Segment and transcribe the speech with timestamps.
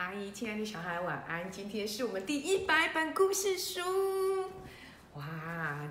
[0.00, 1.52] 阿姨，亲爱的小孩，晚安！
[1.52, 3.82] 今天是我们第一百本故事书。
[5.12, 5.22] 哇，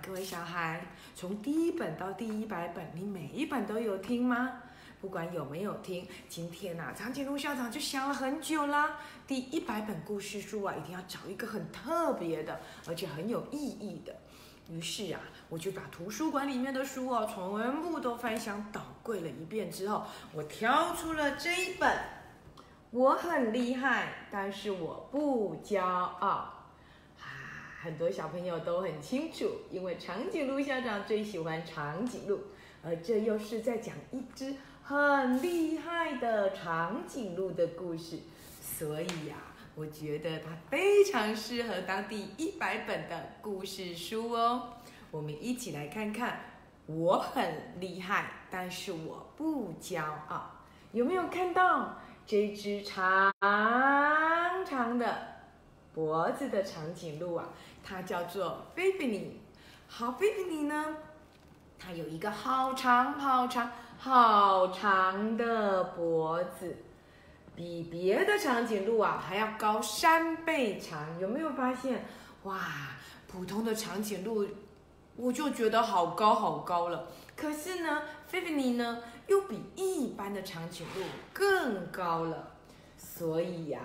[0.04, 4.64] 各位小孩，从第一本到第一百本，你每一本都有听吗？
[5.00, 8.98] 不管有没有听，今天呐、长颈鹿校长就想了很久啦。
[9.28, 14.16] 第一百本故事书啊，一定要找一个很特别的，而且很有意义的。
[14.71, 20.04] 于是啊，我就把图书馆里面的书哦，全部都翻箱倒柜了一遍之后，
[20.34, 21.96] 我挑出了这一本。
[22.92, 26.28] 我很厉害，但是我不骄傲。
[26.28, 26.64] 啊，
[27.84, 32.39] 很多小朋友都很清楚，因为长颈鹿校长最喜欢长颈鹿，
[32.83, 38.17] 而这又是在讲一只很厉害的长颈鹿的故事，
[38.59, 39.36] 所以呀、
[39.75, 44.73] 我觉得它非常适合当第一百本的故事书哦。
[45.11, 46.39] 我们一起来看看，
[46.88, 50.56] 我很厉害，但是我不骄傲。
[50.92, 52.00] 有没有看到？
[52.30, 53.33] 这只长
[54.64, 55.17] 长的
[55.95, 57.45] 脖子的长颈鹿啊，
[57.83, 59.41] 它叫做菲菲尼。
[59.88, 60.97] 好，菲菲尼呢，
[61.80, 66.77] 它有一个好长、好长、好长的脖子，
[67.55, 71.19] 比别的长颈鹿啊还要高三倍长。
[71.19, 72.05] 有没有发现？
[72.44, 72.59] 哇，
[73.27, 74.45] 普通的长颈鹿
[75.16, 77.07] 我就觉得好高好高了。
[77.35, 82.52] 可是呢，菲菲尼呢又比一般的长颈鹿更高了，
[82.97, 83.80] 所以呀、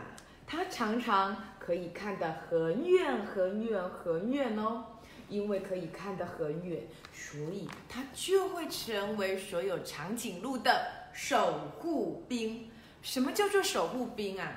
[0.47, 4.87] 它常常可以看得很远很远很远哦。
[5.27, 12.71] 因为可以看得很远，所以它就会成为所有长颈鹿的守护兵。
[13.01, 14.53] 什么叫做守护兵啊？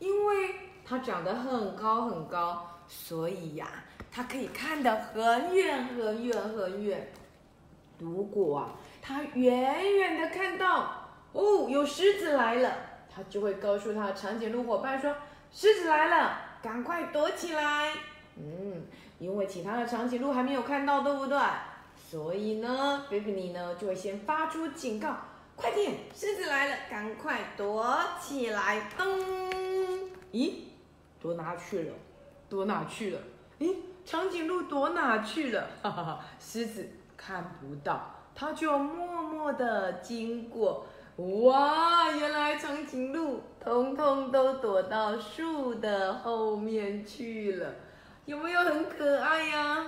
[0.00, 7.12] 因为它长得很高很高，所以呀、它可以看得很远很远很远。
[7.98, 8.68] 如果，
[9.10, 12.72] 他远远的看到哦，有狮子来了，
[13.12, 15.12] 他就会告诉他的长颈鹿伙伴说
[15.50, 17.92] ：“狮子来了，赶快躲起来。”
[18.38, 18.86] 嗯，
[19.18, 21.36] 因为其他的长颈鹿还没有看到，对不对？
[21.96, 25.16] 所以呢，菲菲尼呢就会先发出警告
[25.56, 30.52] ：“快点，狮子来了，赶快躲起来！”噔，咦，
[31.20, 31.94] 躲哪去了？
[32.48, 33.18] 躲哪去了？
[33.58, 33.74] 咦，
[34.04, 35.66] 长颈鹿躲哪去了？
[35.82, 36.88] 哈哈哈，狮子。
[37.22, 40.86] 看不到，他就默默的经过。
[41.16, 47.74] 哇，原来长颈鹿通通都躲到树的后面去了，
[48.24, 49.84] 有没有很可爱呀、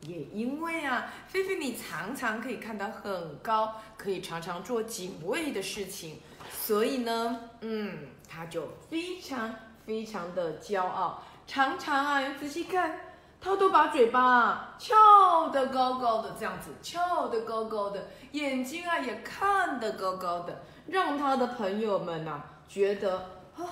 [0.00, 12.98] 也因为啊，菲菲你常常可以看到很高，可以常常做警卫的事情，所以呢，嗯，他就非常非常的骄傲，常常啊，仔细看。
[13.44, 23.18] 他都把嘴巴翘得高高的，这样子翘得高高的，眼睛啊也看得高高的，让他的朋友们呐、啊、觉得
[23.58, 23.68] 啊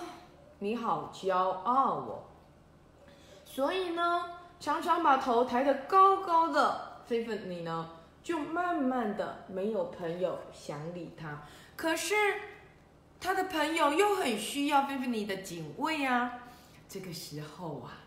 [0.58, 2.24] 你好骄傲哦。
[3.46, 4.24] 所以呢，
[4.60, 7.88] 常常把头抬得高高的，菲菲你呢
[8.22, 11.44] 就慢慢的没有朋友想理他。
[11.74, 12.14] 可是
[13.18, 16.30] 他的朋友又很需要菲菲你的警卫啊。
[16.90, 18.01] 这个时候啊。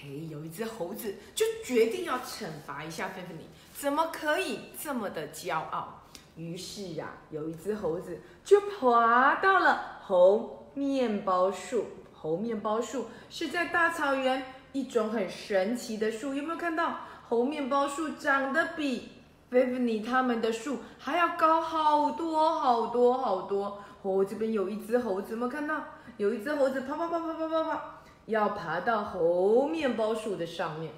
[0.00, 6.02] 嘿，有一只猴子就决定要惩罚一下菲菲尼，怎么可以这么的骄傲？
[6.36, 11.86] 于是呀、啊，有一只猴子就爬到了猴面包树。
[12.14, 17.00] 猴面包树是在大草原一种很神奇的树，有没有看到？
[17.28, 19.08] 猴面包树长得比
[19.50, 23.82] 菲菲尼他们的树还要高好多好多好多。
[24.02, 25.82] 哦，这边有一只猴子，有没有看到？
[26.16, 27.97] 有一只猴子，跑跑跑跑跑跑跑。
[28.28, 30.92] 要爬到猴面包树的上面，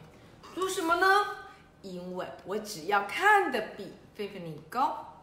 [0.53, 1.07] 做什么呢？
[1.81, 5.23] 因为我只要看得比菲菲尼高，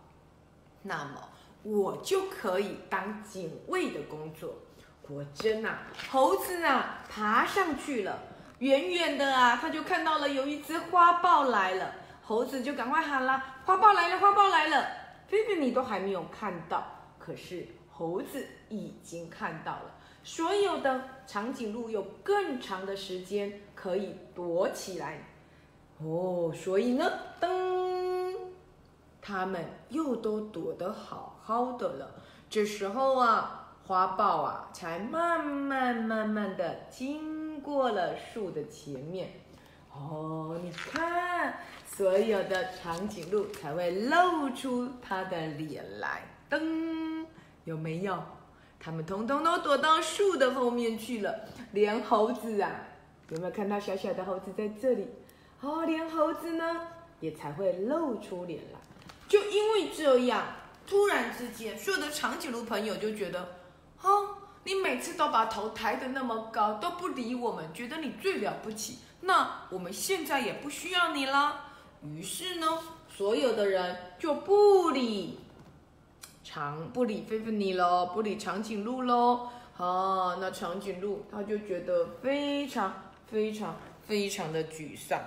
[0.84, 1.30] 那么
[1.64, 4.56] 我就可以当警卫的工作。
[5.02, 5.80] 果真啊，
[6.10, 8.18] 猴子啊爬上去了，
[8.60, 14.88] 远远的啊，他就看到了有一只花豹来了，猴子就赶快喊啦：“花豹来了，花豹来了！”
[15.28, 16.86] 菲菲尼都还没有看到，
[17.20, 19.92] 可是猴子已经看到了。
[20.28, 25.24] 所有的长颈鹿有更长的时间可以躲起来，
[26.00, 27.10] 哦，所以呢，
[27.40, 28.36] 噔，
[29.22, 32.12] 它们又都躲得好好的了。
[32.50, 39.30] 这时候啊，花豹啊，才慢慢慢慢的经过了树的前面。
[39.94, 47.26] 哦，你看，所有的长颈鹿才会露出它的脸来，噔，
[47.64, 48.22] 有没有？
[48.80, 51.34] 他们通通都躲到树的后面去了，
[51.72, 52.72] 连猴子啊，
[53.30, 55.08] 有没有看到小小的猴子在这里？
[55.62, 56.82] 哦，连猴子呢
[57.20, 58.80] 也才会露出脸来。
[59.28, 60.46] 就因为这样，
[60.86, 63.56] 突然之间，所有的长颈鹿朋友就觉得，
[64.02, 69.00] 哦，你每次都把头抬得那么高，都不理我们，觉得你最了不起。
[69.22, 71.66] 那我们现在也不需要你了。
[72.04, 72.68] 于是呢，
[73.10, 75.40] 所有的人就不理
[76.50, 79.50] 长不理菲菲尼喽，不理长颈鹿喽。
[79.76, 83.76] 哦，那长颈鹿他就觉得非常非常
[84.08, 85.20] 非常的沮丧。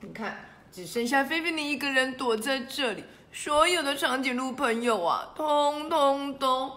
[0.00, 3.02] 你看，只剩下菲菲尼一个人躲在这里，
[3.32, 6.70] 所有的长颈鹿朋友啊，通通都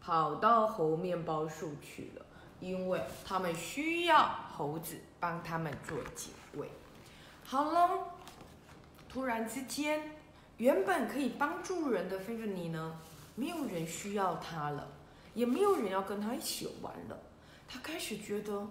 [0.00, 2.24] 跑到猴面包树去了，
[2.58, 6.70] 因为他们需要猴子帮他们做警卫。
[7.44, 7.90] 好了，
[9.10, 10.00] 突然之间，
[10.60, 12.94] 原本可以帮助人的菲菲尼呢，
[13.34, 14.86] 没有人需要他了。
[15.32, 17.18] 也没有人要跟他一起玩了，
[17.66, 18.66] 他开始觉得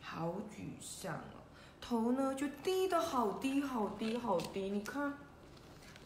[0.00, 1.40] 好沮丧哦，
[1.80, 4.68] 头呢就低的好低好低好低。
[4.68, 5.14] 你看，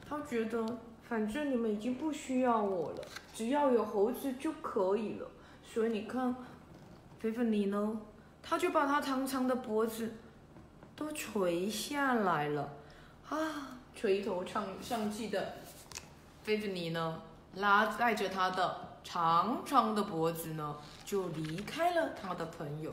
[0.09, 3.05] 他觉得反正你们已经不需要我了，
[3.35, 5.29] 只要有猴子就可以了。
[5.63, 6.35] 所以你看，
[7.19, 8.01] 菲菲尼呢，
[8.43, 10.15] 他就把他长长的脖子
[10.95, 12.73] 都垂下来了
[13.29, 15.55] 啊，垂头丧丧气的
[16.43, 17.23] 菲菲尼呢。
[17.57, 22.93] 拉带着他的长长的脖子呢，就离开了他的朋友，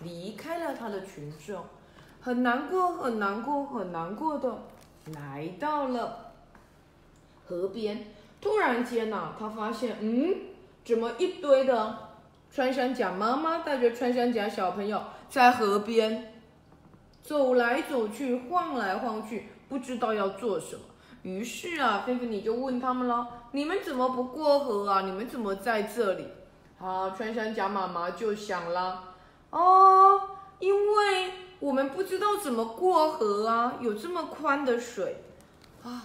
[0.00, 1.62] 离开了他的群众，
[2.18, 4.62] 很难过，很难过，很难过的
[5.12, 6.32] 来到了
[7.46, 8.06] 河边。
[8.40, 10.34] 突然间呐，他发现，嗯，
[10.82, 12.08] 怎么一堆的
[12.50, 16.32] 穿山甲妈妈带着穿山甲小朋友在河边
[17.22, 20.82] 走来走去，晃来晃去，不知道要做什么。
[21.22, 25.02] 于是啊，菲菲你就问他们了：“你们怎么不过河啊？
[25.02, 26.26] 你们怎么在这里？”
[26.80, 29.14] 啊，穿山甲妈妈就想了
[29.50, 30.20] ：“哦，
[30.60, 35.16] 因为我们不知道怎么过河啊，有这么宽的水
[35.82, 36.02] 啊。”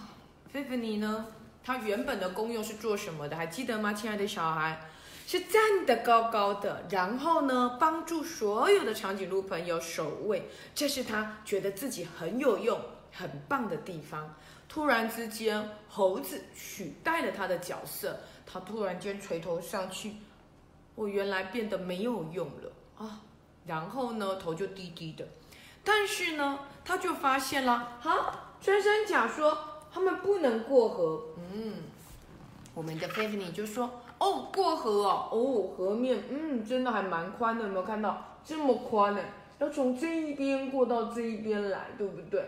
[0.50, 1.26] 菲菲你呢？
[1.62, 3.36] 它原本的功用是做什么的？
[3.36, 4.90] 还记得吗，亲爱的小孩？
[5.26, 10.50] 是站得高高的，然后呢，帮助所有的长颈鹿朋友守卫。
[10.74, 12.78] 这是他觉得自己很有用、
[13.14, 14.34] 很棒的地方。
[14.68, 20.16] 突然之间，猴子取代了他的角色，他突然间垂头丧气，
[20.94, 23.20] 我原来变得没有用了啊！
[23.66, 25.24] 然后呢，头就低低的。
[25.84, 29.56] 但是呢，他就发现了，哈，穿山甲说
[29.92, 31.22] 他们不能过河。
[31.52, 31.74] 嗯，
[32.74, 39.20] 我们的菲菲尼就说，哦，过河哦，哦，河面，嗯，真的还蛮宽的，有没有看到这么宽呢？
[39.58, 42.44] 要从这一边过到这一边来，对不对？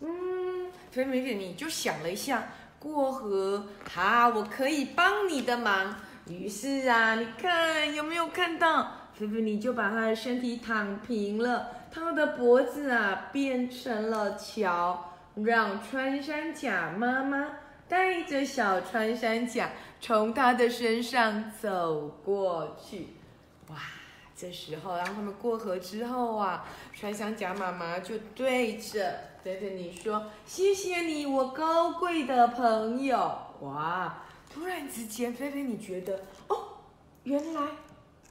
[0.00, 2.48] 嗯，菲菲菲，你就想了一下，
[2.78, 5.96] 过河，好，我可以帮你的忙。
[6.28, 8.92] 于是啊，你看有没有看到？
[9.14, 17.46] 菲菲，你就把他的身体躺平了，他的脖子啊变成了桥，让穿山甲妈妈
[17.88, 23.08] 带着小穿山甲从他的身上走过去。
[23.68, 23.76] 哇，
[24.38, 26.64] 这时候，然后他们过河之后啊，
[26.94, 29.18] 穿山甲妈妈就对着。
[29.42, 33.38] 菲菲，你说谢谢你，我高贵的朋友。
[33.60, 34.22] 哇！
[34.52, 36.78] 突然之间，菲菲，你觉得哦，
[37.22, 37.62] 原来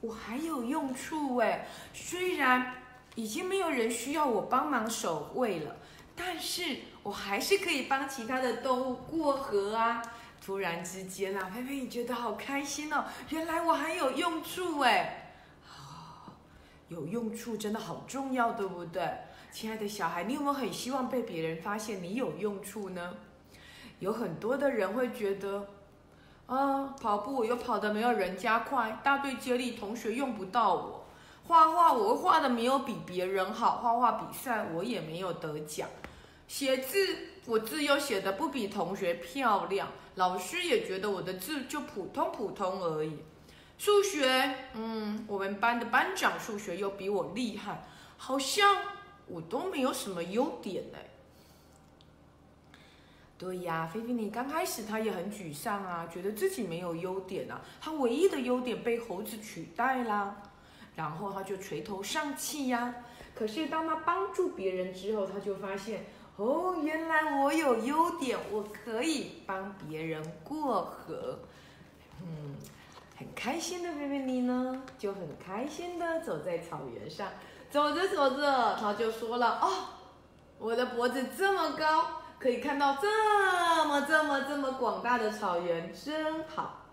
[0.00, 1.66] 我还有用处哎。
[1.92, 2.74] 虽然
[3.14, 5.76] 已经没有人需要我帮忙守卫了，
[6.14, 10.02] 但是我还是可以帮其他的动物过河啊。
[10.44, 13.04] 突然之间啊，菲菲，你觉得好开心哦。
[13.30, 15.27] 原来我还有用处哎。
[16.88, 19.08] 有用处真的好重要，对不对？
[19.52, 23.14] 亲爱的小孩，你有没有很希望被别人发现你有用处呢？
[23.98, 25.68] 有很多的人会觉得，
[26.46, 31.06] 啊，跑步我又跑得没有人家快，大队接力同学用不到我，
[31.46, 35.88] 画画我画的没有比别人好，画画比赛我也没有得奖，
[36.46, 36.98] 写字
[37.46, 43.18] 我字又写的不比同学漂亮，老师也觉得我的字就普通普通而已，
[43.78, 47.84] 数学，嗯，我们班的班长数学又比我厉害，
[48.18, 48.76] 好像。
[49.30, 50.96] 我都没有什么优点呢。
[53.36, 60.34] 对呀，菲菲你刚开始他也很沮丧啊，觉得自己没有优点啊，他唯一的优点被猴子取代啦，
[60.96, 62.94] 然后他就垂头丧气呀。
[63.34, 66.06] 可是当他帮助别人之后，他就发现，
[66.36, 71.40] 哦，原来我有优点，我可以帮别人过河。
[72.22, 72.56] 嗯，
[73.18, 77.26] 很开心的菲菲尼呢，就很开心的走在草原上。
[77.68, 79.68] 走着走着，他就说了：“哦，
[80.56, 86.84] 我的脖子这么高，可以看到这么这么这么广大的草原，真好。”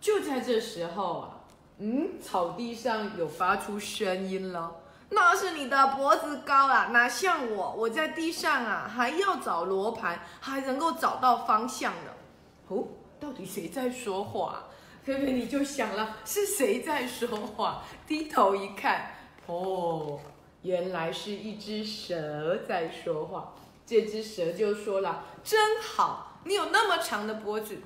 [0.00, 1.30] 就在这时候啊，
[1.78, 4.76] 嗯，草地上有发出声音了
[5.10, 12.12] ：“那是你的脖子高啊，哪像我，我在地上啊，还要找罗盘，还能够找到方向呢。”
[12.68, 12.84] 哦，
[13.18, 14.62] 到底谁在说话？
[15.04, 17.82] 菲菲你就想了，是谁在说话？
[18.06, 19.10] 低头一看，
[19.46, 20.18] 哦，
[20.62, 23.52] 原来是一只蛇在说话。
[23.84, 27.82] 这只蛇就说了：“真好，你有那么长的脖子，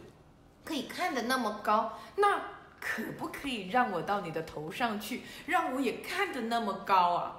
[0.65, 2.39] 可以看得那么高，那
[2.79, 7.37] 可不可以让我到你的头上去，让我也看得那么高啊？”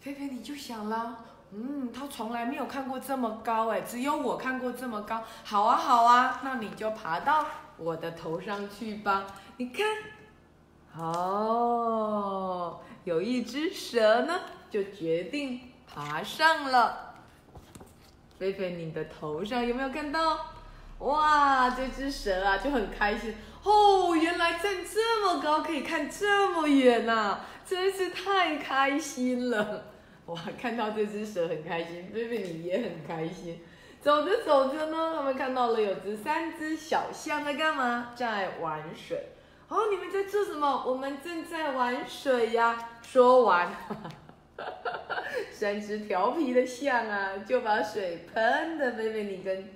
[0.00, 1.24] 菲菲你就想了。
[1.54, 5.22] 嗯，他从来没有看过这么高哎，只有我看过这么高。
[5.44, 7.44] 好啊，好啊，那你就爬到
[7.82, 9.26] 我的头上去吧。
[9.56, 9.86] 你看，
[10.96, 17.14] 哦，有一只蛇呢，就决定爬上了。
[18.38, 20.38] 菲菲，你的头上有没有看到？
[20.98, 23.34] 哇，这只蛇啊就很开心
[23.64, 29.86] 哦，原来站这么高可以看这么远呐，真是太开心了。
[30.26, 33.60] 哇，看到这只蛇很开心，菲菲你也很开心。
[34.02, 38.12] 走着走着呢，他们看到了有只三只小象在干嘛？
[38.16, 39.28] 在玩水。
[39.68, 40.82] 哦，你们在做什么？
[40.84, 42.98] 我们正在玩水呀。
[43.00, 44.10] 说完，哈哈
[44.56, 49.70] 哈三只调皮的象啊，就把水喷的菲菲你跟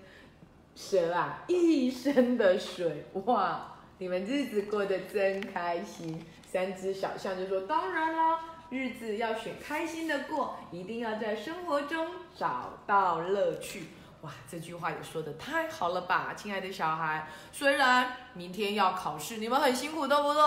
[0.75, 3.06] 蛇啊一身的水。
[3.26, 6.26] 哇，你们日子过得真开心。
[6.50, 8.40] 三只小象就说：“当然啦。”
[8.71, 13.85] 日子要选开心的过，一定要在生活中找到乐趣。
[14.23, 17.28] 哇，这句话也说的太好了吧，亲爱的小孩。
[17.52, 20.42] 虽然明天要考试，你们很辛苦，对不对？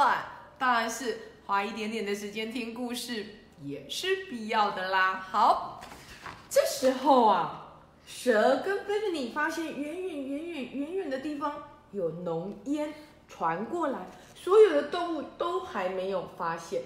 [0.58, 3.26] 但是花一点点的时间听故事
[3.62, 5.26] 也是必要的啦。
[5.32, 5.82] 好，
[6.50, 12.94] 这时候啊，蛇跟菲菲你发现远远远远远远的地方有浓烟
[13.28, 14.00] 传过来，
[14.36, 16.82] 所有的动物都还没有发现。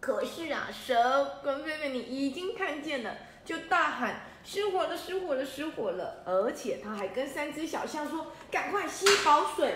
[0.00, 3.14] 可是啊，蛇跟菲菲你已经看见了，
[3.44, 9.74] 就大喊：“失火了，失火了，失火了！”而且他还跟三只小象说：“赶快吸饱水，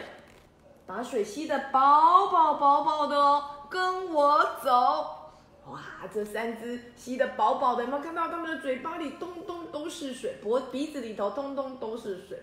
[0.87, 5.33] 把水吸得饱饱饱饱的哦，跟我走！”
[5.71, 5.81] 哇，
[6.13, 12.39] 这三只吸得饱饱的，有没有看到他们的嘴巴里咚咚都是水，脖鼻子里头通通都是水？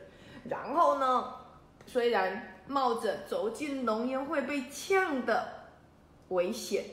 [0.50, 1.34] 然后呢，
[1.86, 5.48] 虽然冒着走进浓烟会被呛的
[6.30, 6.86] 危险。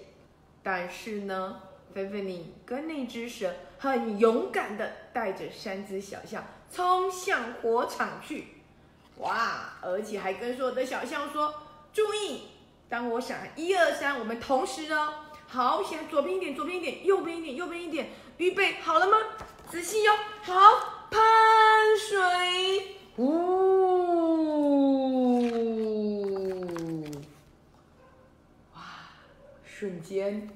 [0.60, 1.62] 但是呢，
[1.98, 8.46] 菲菲你跟那只蛇很勇敢的带着三只小象冲向火场去，
[9.16, 9.72] 哇！
[9.82, 11.52] 而且还跟所有的小象说
[11.92, 12.42] ：“注意，
[12.88, 15.12] 当我想一二三，我们同时哦，
[15.48, 19.18] 好，想左边一点，左边一点，右边一点，右边一点，预备好了吗？
[19.68, 20.12] 仔细哟，
[20.42, 21.20] 好，喷
[21.98, 23.48] 水，呜，
[28.74, 28.82] 哇，
[29.64, 30.48] 瞬间。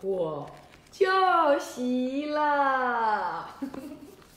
[0.00, 0.48] 我
[0.92, 1.06] 就
[1.58, 3.48] 熄了，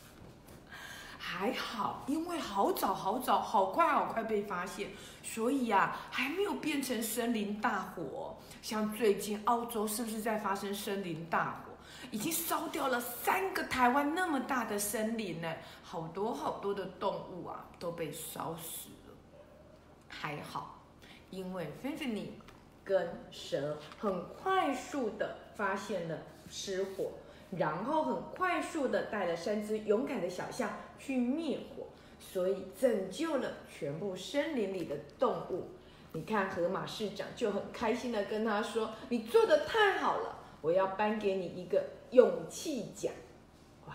[1.19, 4.89] 还好，因为好早好早，好快好快被发现，
[5.21, 8.35] 所以呀，还没有变成森林大火。
[8.63, 11.71] 像最近澳洲是不是在发生森林大火？
[12.09, 19.13] 已经烧掉了三个台湾那么大的森林呢，好多好多的动物啊都被烧死了。
[20.07, 20.79] 还好，
[21.29, 22.33] 因为菲菲尼
[22.83, 25.37] 跟蛇很快速的。
[25.61, 26.17] 发现了
[26.49, 27.11] 失火，
[27.51, 31.85] 然后很快速的带了三只勇敢的小象去灭火，
[32.19, 35.67] 所以拯救了全部森林里的动物。
[36.13, 43.13] 你看，河马市长就很开心的跟他说：“你做的太好了，我要颁给你一个勇气奖。”
[43.85, 43.93] 哇，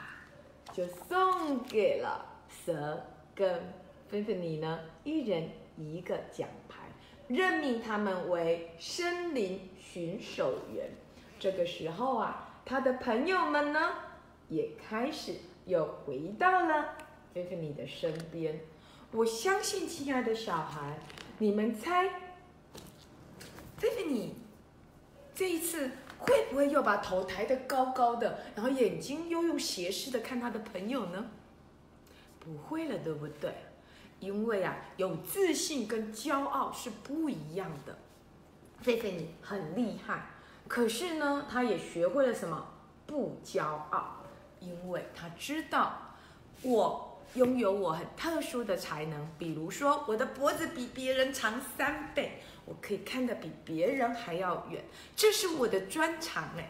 [0.72, 3.02] 就送给了蛇
[3.34, 3.60] 跟
[4.08, 6.84] 菲菲你呢，一人一个奖牌，
[7.26, 10.88] 任命他们为森林巡守员。
[11.38, 13.90] 这个时候啊，他的朋友们呢，
[14.48, 15.34] 也开始
[15.66, 16.96] 又回到了
[17.34, 18.60] 菲菲尼的身边。
[19.12, 20.98] 我相信，亲爱的小孩，
[21.38, 22.08] 你们猜，
[23.76, 24.34] 菲菲尼
[25.34, 31.30] 这一次会不会又把头抬得高高的，然后眼睛又用斜视的看他的朋友呢？
[32.40, 33.52] 不会了，对不对？
[34.20, 37.98] 因为啊，有自信跟骄傲是不一样的。
[38.80, 40.30] 菲菲尼很厉害。
[40.68, 42.66] 可是呢，他也学会了什么？
[43.06, 44.16] 不骄傲，
[44.58, 46.16] 因为他知道
[46.62, 56.68] 我拥有我很特殊的才能，比如说我的脖子比别人长三倍，我可以看得比别人还要远，这是我的专长哎。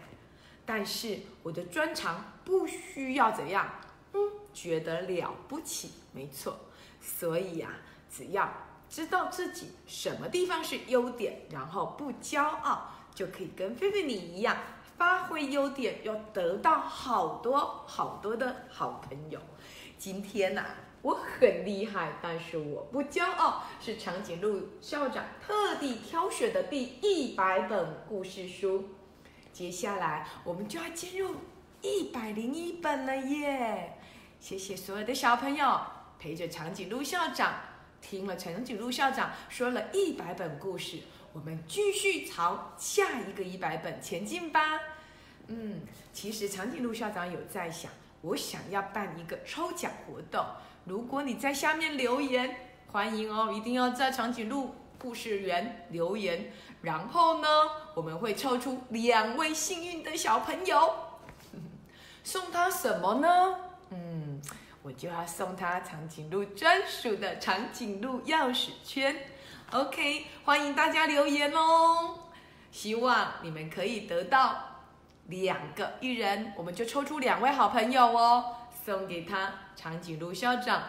[0.67, 3.67] 但是我的专长不需要怎样，
[4.13, 4.19] 嗯，
[4.53, 6.59] 觉得了不起，没错。
[7.01, 7.71] 所以呀，
[8.11, 8.53] 只要
[8.91, 12.91] 知道自己什么地方是优点，然后不骄傲。
[13.17, 14.55] 就可以跟菲菲你一样
[14.99, 19.41] 发挥优点，要得到好多好多的好朋友。
[19.97, 20.67] 今天呐，
[21.01, 28.85] 我很厉害，但是我不骄傲，是长颈鹿校长特地挑选的第一百本故事书。
[29.51, 31.35] 接下来我们就要进入
[31.81, 33.99] 一百零一本了耶！
[34.39, 35.81] 谢谢所有的小朋友
[36.19, 37.55] 陪着长颈鹿校长，
[38.03, 40.99] 听了长颈鹿校长说了一百本故事，
[41.37, 44.81] 我们继续朝下一个一百本前进吧。
[45.49, 47.91] 嗯，其实长颈鹿校长有在想，
[48.23, 50.43] 我想要办一个抽奖活动。
[50.87, 56.51] 如果你在下面留言，欢迎哦，一定要在长颈鹿故事园留言。
[56.81, 57.49] 然后呢，
[57.95, 60.95] 我们会抽出两位幸运的小朋友，
[62.25, 63.57] 送他什么呢？
[63.91, 64.41] 嗯，
[64.83, 69.15] 我就要送他长颈鹿专属的长颈鹿钥匙圈。
[69.73, 72.19] OK，欢迎大家留言哦。
[72.71, 74.57] 希望你们可以得到
[75.27, 80.83] 两个一人，我们就抽出两位好朋友哦，送给他长颈鹿校长。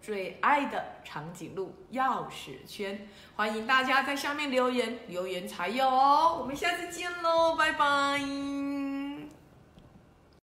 [0.00, 3.06] 最爱的长颈鹿钥匙圈，
[3.36, 6.38] 欢迎大家在下面留言，留言才有哦。
[6.40, 8.79] 我们下次见喽，拜拜。